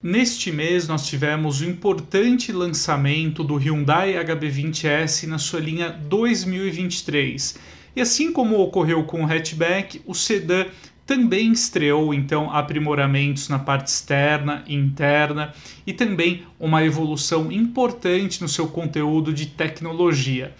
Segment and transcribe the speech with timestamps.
[0.00, 7.58] Neste mês, nós tivemos o importante lançamento do Hyundai HB20S na sua linha 2023.
[7.96, 10.66] E assim como ocorreu com o hatchback, o sedã
[11.04, 15.52] também estreou então aprimoramentos na parte externa e interna
[15.84, 20.54] e também uma evolução importante no seu conteúdo de tecnologia.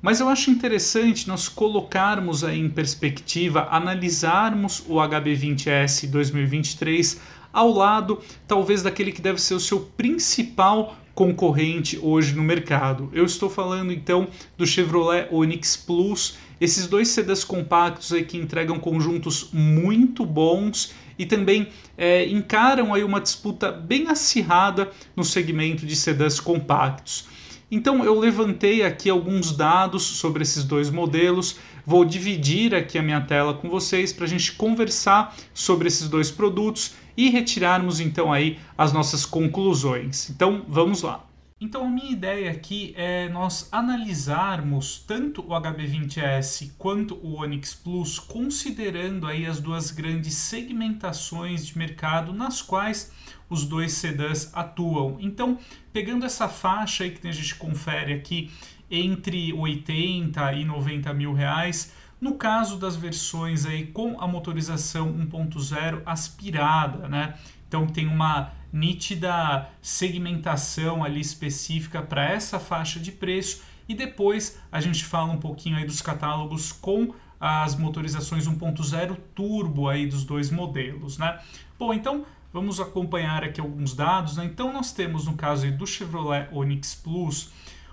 [0.00, 7.20] Mas eu acho interessante nós colocarmos aí em perspectiva, analisarmos o HB20S 2023
[7.54, 13.08] ao lado talvez daquele que deve ser o seu principal concorrente hoje no mercado.
[13.12, 14.26] Eu estou falando então
[14.58, 21.24] do Chevrolet Onix Plus, esses dois sedãs compactos aí que entregam conjuntos muito bons e
[21.24, 27.28] também é, encaram aí uma disputa bem acirrada no segmento de sedãs compactos.
[27.70, 33.20] Então eu levantei aqui alguns dados sobre esses dois modelos, vou dividir aqui a minha
[33.20, 38.58] tela com vocês para a gente conversar sobre esses dois produtos e retirarmos então aí
[38.76, 40.30] as nossas conclusões.
[40.30, 41.24] Então vamos lá.
[41.60, 48.18] Então a minha ideia aqui é nós analisarmos tanto o HB20S quanto o Onix Plus,
[48.18, 53.12] considerando aí as duas grandes segmentações de mercado nas quais
[53.48, 55.16] os dois sedãs atuam.
[55.20, 55.58] Então,
[55.92, 58.50] pegando essa faixa aí que a gente confere aqui
[58.90, 61.92] entre 80 e 90 mil reais,
[62.24, 67.34] no caso das versões aí com a motorização 1.0 aspirada, né?
[67.68, 74.80] Então tem uma nítida segmentação ali específica para essa faixa de preço e depois a
[74.80, 80.50] gente fala um pouquinho aí dos catálogos com as motorizações 1.0 turbo aí dos dois
[80.50, 81.38] modelos, né?
[81.78, 84.46] Bom, então vamos acompanhar aqui alguns dados, né?
[84.46, 87.52] Então nós temos no caso do Chevrolet Onix Plus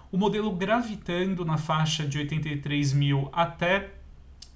[0.09, 3.99] o modelo gravitando na faixa de 83 mil até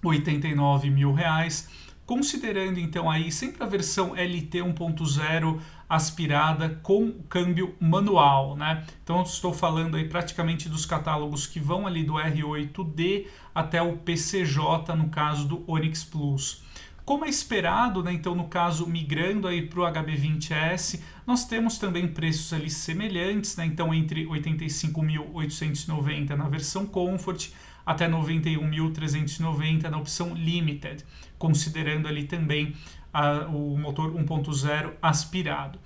[0.09, 1.69] 89 mil reais,
[2.05, 8.85] considerando então aí sempre a versão LT 1.0 aspirada com câmbio manual, né?
[9.03, 14.95] Então estou falando aí praticamente dos catálogos que vão ali do R8D até o PCJ
[14.95, 16.63] no caso do Onix Plus.
[17.05, 22.07] Como é esperado, né, então no caso migrando aí para o HB20S, nós temos também
[22.07, 27.49] preços ali semelhantes, né, então entre 85.890 na versão Comfort
[27.85, 31.06] até 91.390 na opção Limited,
[31.38, 32.73] considerando ali também
[33.13, 35.79] a, o motor 1.0 aspirado.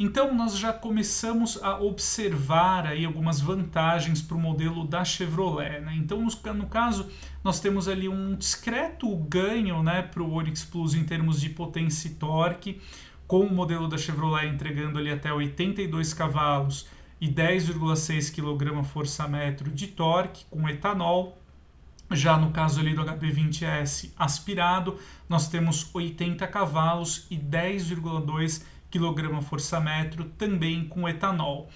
[0.00, 5.80] Então nós já começamos a observar aí algumas vantagens para o modelo da Chevrolet.
[5.80, 5.96] Né?
[5.96, 7.10] Então no, no, caso
[7.42, 12.06] nós temos ali um discreto ganho né, para o Onix Plus em termos de potência
[12.06, 12.80] e torque,
[13.26, 16.86] com o modelo da Chevrolet entregando ali até 82 cavalos
[17.20, 21.38] e 10,6 kgfm de torque com etanol.
[22.10, 30.88] Já no caso ali do HB20S aspirado, nós temos 80 cavalos e 10,2 kgfm também
[30.88, 31.68] com etanol.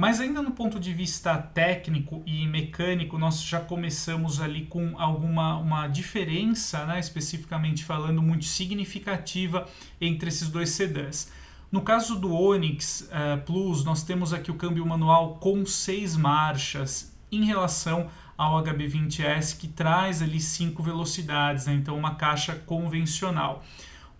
[0.00, 5.58] Mas ainda no ponto de vista técnico e mecânico, nós já começamos ali com alguma
[5.58, 9.66] uma diferença, né, especificamente falando, muito significativa
[10.00, 11.32] entre esses dois sedãs.
[11.70, 17.14] No caso do Onix uh, Plus, nós temos aqui o câmbio manual com seis marchas
[17.30, 18.08] em relação
[18.38, 21.74] ao HB20S, que traz ali cinco velocidades, né?
[21.74, 23.62] então uma caixa convencional.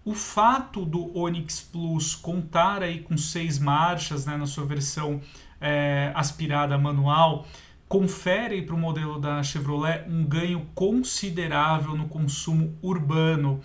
[0.05, 5.21] O fato do Onix Plus contar aí com seis marchas né, na sua versão
[5.61, 7.47] é, aspirada manual
[7.89, 13.61] confere para o modelo da Chevrolet um ganho considerável no consumo urbano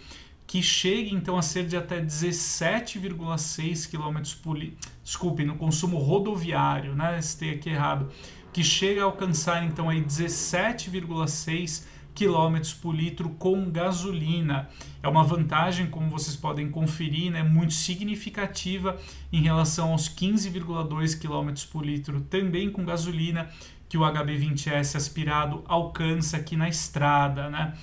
[0.54, 4.88] que chega então a ser de até 17,6 km por litro.
[5.04, 7.18] Desculpe, no consumo rodoviário, né?
[7.18, 8.12] Estei aqui errado.
[8.54, 14.70] Que chega a alcançar então aí 17,6 km por litro com gasolina.
[15.02, 19.00] É uma vantagem, como vocês podem conferir, né, muito significativa
[19.32, 23.50] em relação aos 15,2 km por litro também com gasolina
[23.90, 27.74] que o HB20S aspirado alcança aqui na estrada, né?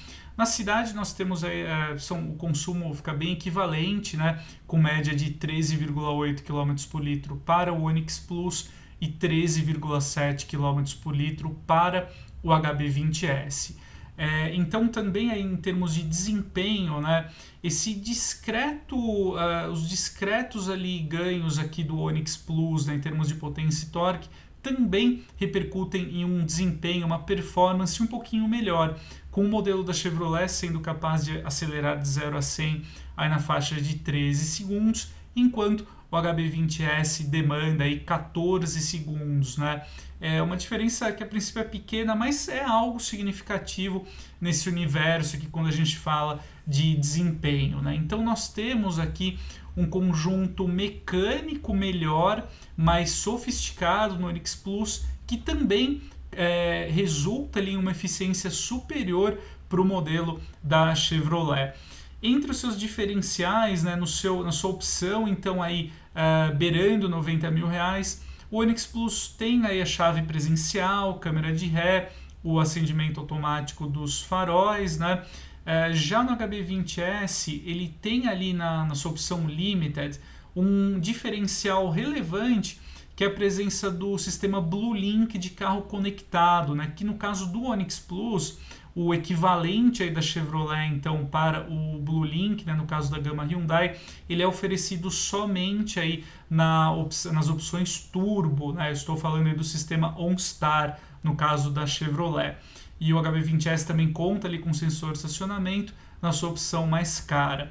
[0.41, 5.35] Na cidade nós temos é, são, o consumo fica bem equivalente, né, com média de
[5.35, 12.09] 13,8 km por litro para o Onix Plus e 13,7 km por litro para
[12.43, 13.77] o HB20S.
[14.17, 17.29] É, então também aí, em termos de desempenho, né,
[17.63, 23.35] esse discreto, uh, os discretos ali ganhos aqui do Onix Plus, né, em termos de
[23.35, 24.27] potência e torque,
[24.63, 28.99] também repercutem em um desempenho, uma performance um pouquinho melhor,
[29.31, 32.83] com o modelo da Chevrolet sendo capaz de acelerar de 0 a 100
[33.17, 39.83] aí na faixa de 13 segundos, enquanto o HB20S demanda aí 14 segundos, né?
[40.21, 44.05] É uma diferença que a princípio é pequena, mas é algo significativo
[44.41, 47.95] nesse universo aqui quando a gente fala de desempenho, né?
[47.95, 49.39] Então nós temos aqui
[49.77, 57.77] um conjunto mecânico melhor, mais sofisticado no Onix Plus, que também é, resulta ali em
[57.77, 59.39] uma eficiência superior
[59.69, 61.75] para o modelo da Chevrolet.
[62.23, 67.51] Entre os seus diferenciais, né, no seu, na sua opção, então aí uh, beirando 90
[67.51, 72.11] mil reais, o Onix Plus tem aí a chave presencial, câmera de ré,
[72.43, 75.23] o acendimento automático dos faróis, né?
[75.63, 80.19] Uh, já no HB20S, ele tem ali na, na sua opção Limited
[80.55, 82.80] um diferencial relevante
[83.21, 86.91] que é a presença do sistema Blue Link de carro conectado, né?
[86.97, 88.57] que no caso do Onix Plus,
[88.95, 93.45] o equivalente aí da Chevrolet então para o Blue Link, né, no caso da gama
[93.45, 93.95] Hyundai,
[94.27, 98.91] ele é oferecido somente aí na op nas opções turbo, né?
[98.91, 102.57] Estou falando aí do sistema OnStar no caso da Chevrolet.
[102.99, 105.93] E o HB20S também conta ali com sensor de estacionamento
[106.23, 107.71] na sua opção mais cara.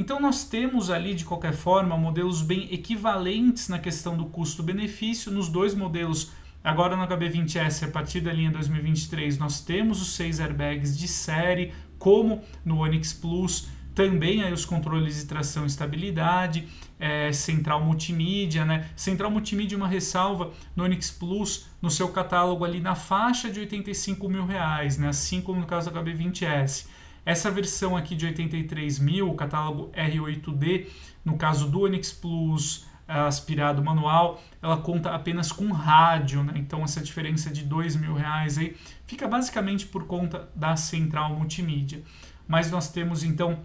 [0.00, 5.50] Então nós temos ali de qualquer forma modelos bem equivalentes na questão do custo-benefício nos
[5.50, 6.32] dois modelos.
[6.64, 11.74] Agora no HB20S, a partir da linha 2023, nós temos os seis airbags de série,
[11.98, 16.66] como no Onix Plus, também aí os controles de tração e estabilidade,
[16.98, 18.88] é, central multimídia, né?
[18.96, 24.30] Central multimídia, uma ressalva no Onix Plus, no seu catálogo ali na faixa de 85
[24.30, 25.08] mil reais, né?
[25.08, 26.86] Assim como no caso do HB20S.
[27.30, 30.88] Essa versão aqui de 83 mil, o catálogo R8D,
[31.24, 36.54] no caso do Onix Plus eh, aspirado manual, ela conta apenas com rádio, né?
[36.56, 42.02] então essa diferença de dois mil reais aí fica basicamente por conta da central multimídia.
[42.48, 43.60] Mas nós temos então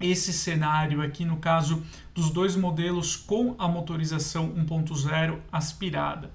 [0.00, 6.32] esse cenário aqui no caso dos dois modelos com a motorização 1.0 aspirada.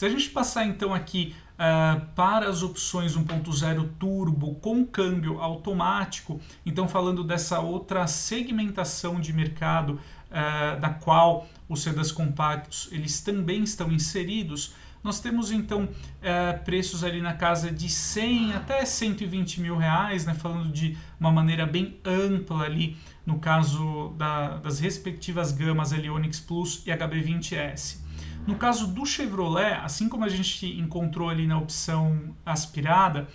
[0.00, 6.40] Se a gente passar então aqui uh, para as opções 1.0 turbo com câmbio automático,
[6.64, 10.00] então falando dessa outra segmentação de mercado
[10.30, 14.74] uh, da qual os sedãs compactos eles também estão inseridos,
[15.04, 20.32] nós temos então uh, preços ali na casa de 100 até 120 mil reais, né,
[20.32, 26.40] falando de uma maneira bem ampla ali no caso da, das respectivas gamas ali Onix
[26.40, 28.08] Plus e HB20S.
[28.46, 33.28] No caso do Chevrolet, assim como a gente encontrou ali na opção aspirada,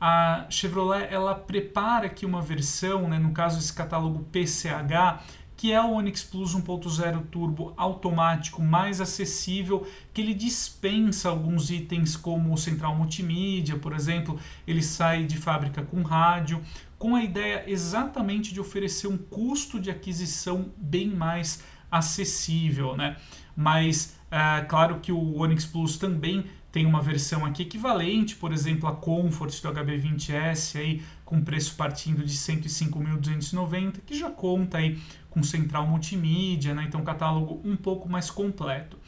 [0.00, 5.24] a Chevrolet ela prepara aqui uma versão, né, no caso esse catálogo PCH,
[5.56, 9.84] que é o Onix Plus 1.0 Turbo automático mais acessível,
[10.14, 16.02] que ele dispensa alguns itens como central multimídia, por exemplo, ele sai de fábrica com
[16.02, 16.62] rádio,
[16.96, 23.16] com a ideia exatamente de oferecer um custo de aquisição bem mais acessível, né?
[23.56, 28.88] Mas é claro que o Onix Plus também tem uma versão aqui equivalente, por exemplo,
[28.88, 34.98] a Comfort do HB20S aí com preço partindo de 105.290, que já conta aí
[35.30, 36.84] com central multimídia, né?
[36.86, 38.98] Então catálogo um pouco mais completo.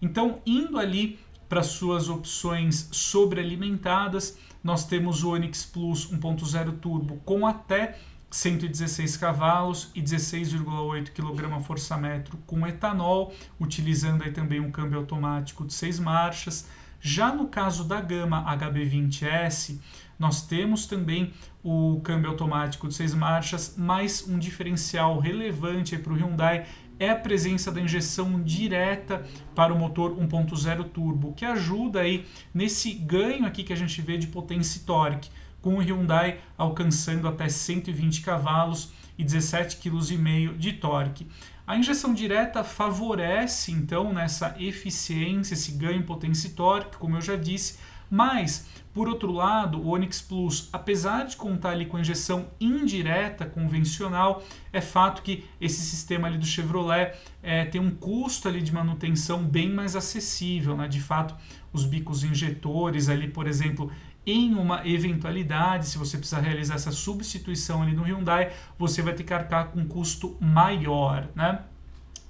[0.00, 1.18] Então, indo ali
[1.48, 7.98] para suas opções sobrealimentadas, nós temos o Onix Plus 1.0 Turbo com até
[8.30, 15.98] 116 cavalos e 16,8 kgfm com etanol, utilizando aí também um câmbio automático de 6
[15.98, 16.68] marchas.
[17.00, 19.78] Já no caso da gama HB20S,
[20.18, 21.32] nós temos também
[21.62, 26.66] o câmbio automático de 6 marchas, mas um diferencial relevante para o Hyundai
[26.98, 29.24] é a presença da injeção direta
[29.54, 34.18] para o motor 1.0 turbo, que ajuda aí nesse ganho aqui que a gente vê
[34.18, 40.72] de potência e torque com o Hyundai alcançando até 120 cavalos e 17,5 kg de
[40.74, 41.26] torque.
[41.66, 47.20] A injeção direta favorece então nessa eficiência, esse ganho em potência e torque, como eu
[47.20, 47.78] já disse,
[48.10, 48.66] mas
[48.98, 54.80] por outro lado, o Onix Plus, apesar de contar ali com injeção indireta convencional, é
[54.80, 59.70] fato que esse sistema ali do Chevrolet é, tem um custo ali de manutenção bem
[59.70, 60.88] mais acessível, né?
[60.88, 61.36] De fato,
[61.72, 63.92] os bicos injetores ali, por exemplo,
[64.30, 69.24] em uma eventualidade, se você precisar realizar essa substituição ali no Hyundai, você vai ter
[69.24, 71.62] que arcar com um custo maior, né?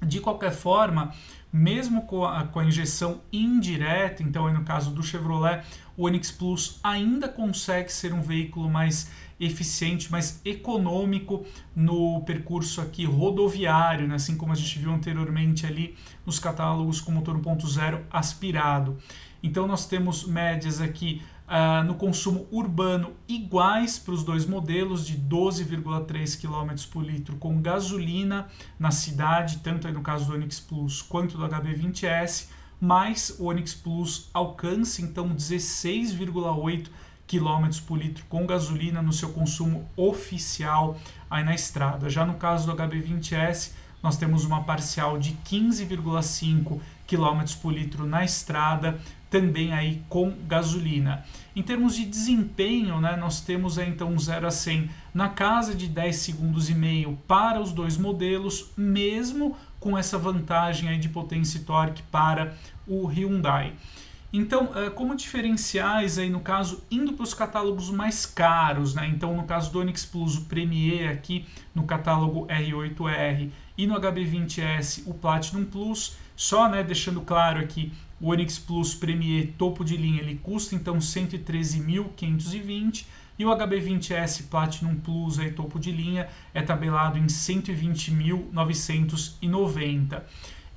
[0.01, 1.13] De qualquer forma,
[1.53, 5.65] mesmo com a, com a injeção indireta, então aí no caso do Chevrolet,
[5.97, 13.05] o Onix Plus ainda consegue ser um veículo mais eficiente, mais econômico no percurso aqui
[13.05, 14.15] rodoviário, né?
[14.15, 18.97] assim como a gente viu anteriormente ali nos catálogos com motor 1.0 aspirado.
[19.43, 25.17] Então nós temos médias aqui uh, no consumo urbano iguais para os dois modelos, de
[25.19, 28.47] 12,3 km por litro com gasolina
[28.79, 32.49] na cidade, tanto no caso do Onix Plus quanto do HB20S,
[32.81, 36.89] mas o Onix Plus alcança então 16,8
[37.27, 40.97] km por litro com gasolina no seu consumo oficial
[41.31, 42.09] aí na estrada.
[42.09, 48.25] Já no caso do HB20S, nós temos uma parcial de 15,5 km por litro na
[48.25, 48.99] estrada,
[49.31, 51.25] também aí com gasolina.
[51.55, 55.87] Em termos de desempenho, né, nós temos aí, então 0 a 100 na casa de
[55.87, 61.59] 10 segundos e meio para os dois modelos, mesmo com essa vantagem aí de potência
[61.59, 62.55] e torque para
[62.87, 63.75] o Hyundai.
[64.31, 69.09] Então, eh, como diferenciais aí no caso indo para os catálogos mais caros, né?
[69.09, 75.05] Então, no caso do Onix Plus, o Premier aqui no catálogo R8R e no HB20S
[75.07, 80.21] o Platinum Plus, só, né, deixando claro aqui, o Onix Plus Premier topo de linha
[80.21, 83.07] ele custa então 113.520
[83.39, 90.23] e o HB20S Platinum Plus aí topo de linha é tabelado em 120.990.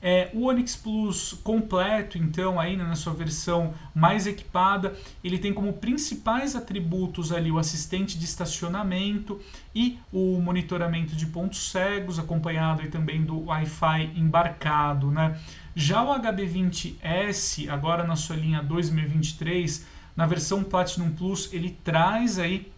[0.01, 5.53] É, o Onix Plus completo, então, aí né, na sua versão mais equipada, ele tem
[5.53, 9.39] como principais atributos ali o assistente de estacionamento
[9.75, 15.39] e o monitoramento de pontos cegos, acompanhado aí também do Wi-Fi embarcado, né?
[15.75, 22.72] Já o HB20S, agora na sua linha 2023, na versão Platinum Plus, ele traz aí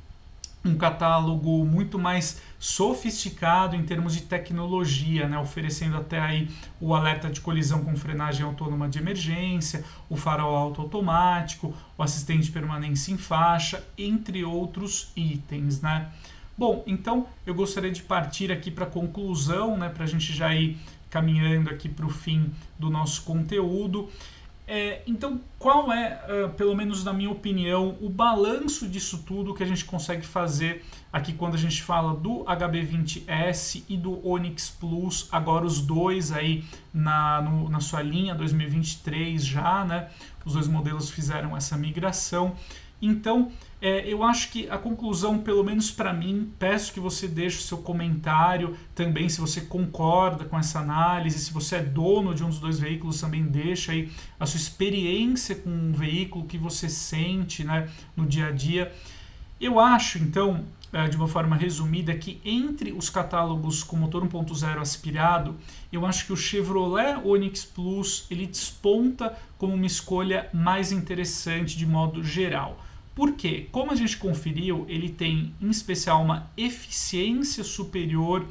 [0.65, 7.29] um catálogo muito mais sofisticado em termos de tecnologia, né, oferecendo até aí o alerta
[7.29, 13.11] de colisão com frenagem autônoma de emergência, o farol auto automático, o assistente de permanência
[13.11, 16.09] em faixa, entre outros itens, né?
[16.57, 20.55] Bom, então eu gostaria de partir aqui para a conclusão, né, para a gente já
[20.55, 20.77] ir
[21.09, 24.09] caminhando aqui para o fim do nosso conteúdo.
[24.65, 29.61] É, então, qual é, uh, pelo menos na minha opinião, o balanço disso tudo que
[29.61, 35.27] a gente consegue fazer aqui quando a gente fala do HB20S e do Onix Plus,
[35.31, 40.07] agora os dois aí na, no, na sua linha 2023 já, né?
[40.45, 42.55] Os dois modelos fizeram essa migração.
[43.01, 43.51] Então,
[43.85, 47.61] é, eu acho que a conclusão, pelo menos para mim, peço que você deixe o
[47.61, 52.47] seu comentário também, se você concorda com essa análise, se você é dono de um
[52.47, 54.09] dos dois veículos, também deixa aí
[54.39, 58.89] a sua experiência com um veículo que você sente né, no dia a dia.
[59.59, 60.63] Eu acho, então,
[60.93, 65.57] é, de uma forma resumida, que entre os catálogos com motor 1.0 aspirado,
[65.91, 71.85] eu acho que o Chevrolet Onix Plus ele desponta como uma escolha mais interessante de
[71.85, 72.79] modo geral.
[73.15, 78.47] Porque, como a gente conferiu, ele tem em especial uma eficiência superior,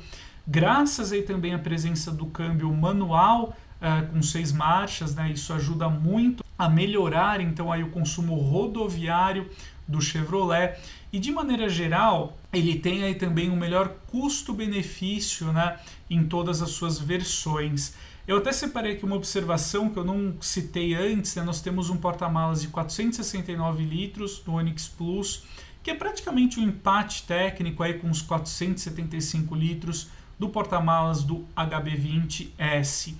[0.46, 5.32] graças aí também à presença do câmbio manual uh, com seis marchas, né?
[5.32, 9.50] Isso ajuda muito a melhorar então aí o consumo rodoviário
[9.88, 10.78] do Chevrolet
[11.12, 15.76] e de maneira geral ele tem aí também um melhor custo-benefício, né,
[16.08, 17.94] em todas as suas versões.
[18.26, 21.42] Eu até separei aqui uma observação que eu não citei antes, né?
[21.42, 25.42] nós temos um porta-malas de 469 litros do Onix Plus,
[25.82, 33.14] que é praticamente um empate técnico aí com os 475 litros do porta-malas do HB20S.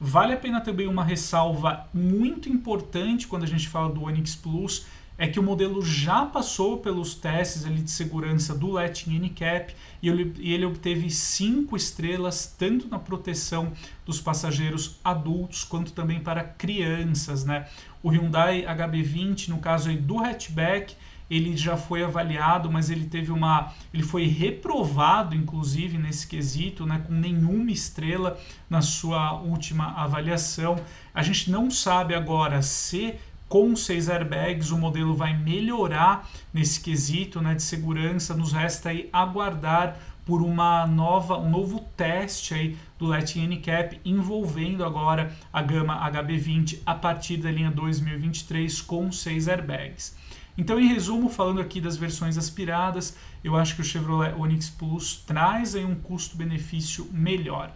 [0.00, 4.86] Vale a pena também uma ressalva muito importante quando a gente fala do Onix Plus,
[5.16, 10.08] é que o modelo já passou pelos testes ali de segurança do Latin NCAP e
[10.08, 13.72] ele, e ele obteve cinco estrelas tanto na proteção
[14.04, 17.66] dos passageiros adultos quanto também para crianças, né?
[18.02, 20.94] O Hyundai HB20, no caso aí do hatchback,
[21.30, 27.02] ele já foi avaliado, mas ele teve uma, ele foi reprovado inclusive nesse quesito, né,
[27.06, 30.76] com nenhuma estrela na sua última avaliação.
[31.14, 33.14] A gente não sabe agora se
[33.54, 38.34] com seis airbags o modelo vai melhorar nesse quesito né, de segurança.
[38.34, 39.96] Nos resta aí aguardar
[40.26, 46.80] por uma nova, um novo teste aí do Latin NCAP envolvendo agora a gama HB20
[46.84, 50.16] a partir da linha 2023 com seis airbags.
[50.58, 55.22] Então, em resumo, falando aqui das versões aspiradas, eu acho que o Chevrolet Onix Plus
[55.24, 57.70] traz aí um custo-benefício melhor.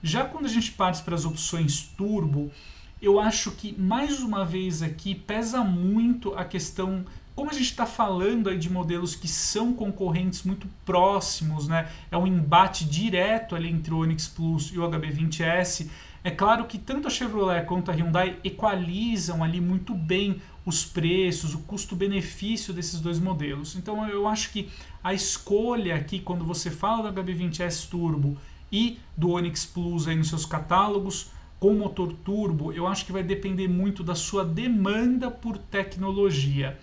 [0.00, 2.52] Já quando a gente parte para as opções turbo,
[3.00, 7.84] eu acho que mais uma vez aqui pesa muito a questão como a gente está
[7.84, 11.90] falando aí de modelos que são concorrentes muito próximos, né?
[12.10, 15.90] É um embate direto ali entre o Onix Plus e o HB20S.
[16.24, 21.54] É claro que tanto a Chevrolet quanto a Hyundai equalizam ali muito bem os preços,
[21.54, 23.76] o custo-benefício desses dois modelos.
[23.76, 24.70] Então eu acho que
[25.04, 28.38] a escolha aqui, quando você fala do HB20S Turbo
[28.72, 33.22] e do Onix Plus aí nos seus catálogos, com motor turbo, eu acho que vai
[33.22, 36.78] depender muito da sua demanda por tecnologia.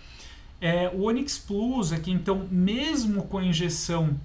[0.60, 4.18] É, o Onix Plus aqui, então, mesmo com a injeção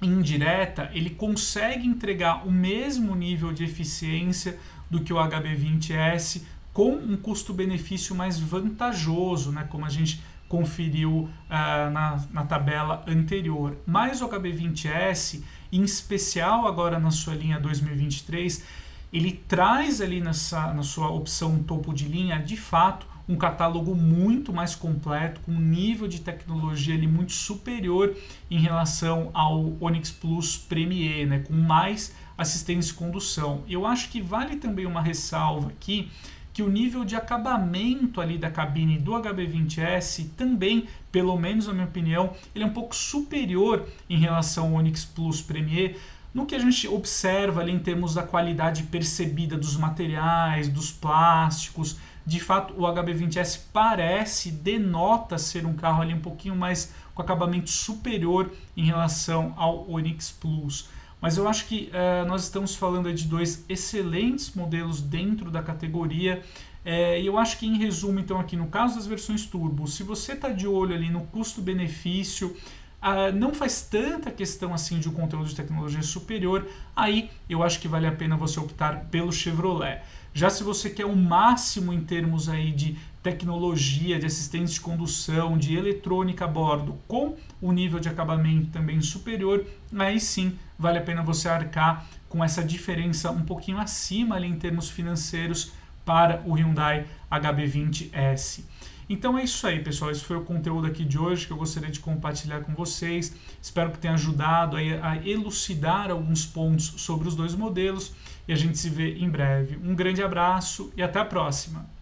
[0.00, 4.58] indireta, ele consegue entregar o mesmo nível de eficiência
[4.90, 6.42] do que o HB20S
[6.72, 13.76] com um custo-benefício mais vantajoso, né, como a gente conferiu uh, na, na tabela anterior.
[13.86, 15.42] Mas o HB20S,
[15.72, 18.64] em especial agora na sua linha 2023,
[19.12, 24.52] ele traz ali nessa, na sua opção topo de linha, de fato, um catálogo muito
[24.52, 28.16] mais completo, com um nível de tecnologia ali muito superior
[28.50, 33.62] em relação ao Onix Plus Premier, né, com mais assistência de condução.
[33.68, 36.10] Eu acho que vale também uma ressalva aqui
[36.52, 41.86] que o nível de acabamento ali da cabine do HB20S também, pelo menos na minha
[41.86, 45.96] opinião, ele é um pouco superior em relação ao Onix Plus Premier,
[46.32, 51.96] no que a gente observa ali em termos da qualidade percebida dos materiais, dos plásticos,
[52.24, 57.70] de fato o HB20S parece, denota ser um carro ali um pouquinho mais com acabamento
[57.70, 60.88] superior em relação ao Onix Plus.
[61.20, 66.42] Mas eu acho que uh, nós estamos falando de dois excelentes modelos dentro da categoria.
[66.82, 70.02] É, e eu acho que em resumo, então, aqui no caso das versões turbo, se
[70.02, 72.56] você está de olho ali no custo-benefício,
[73.02, 77.80] uh, não faz tanta questão assim de um conteúdo de tecnologia superior, aí eu acho
[77.80, 80.02] que vale a pena você optar pelo Chevrolet.
[80.32, 85.58] Já se você quer o máximo em termos aí de tecnologia, de assistência de condução,
[85.58, 89.66] de eletrônica a bordo, com o nível de acabamento também superior,
[89.98, 94.56] aí sim vale a pena você arcar com essa diferença um pouquinho acima ali em
[94.56, 95.72] termos financeiros
[96.04, 98.64] para o Hyundai HB20S.
[99.12, 100.12] Então é isso aí, pessoal.
[100.12, 103.34] Esse foi o conteúdo aqui de hoje que eu gostaria de compartilhar com vocês.
[103.60, 108.12] Espero que tenha ajudado a elucidar alguns pontos sobre os dois modelos
[108.46, 109.76] e a gente se vê em breve.
[109.84, 111.99] Um grande abraço e até a próxima!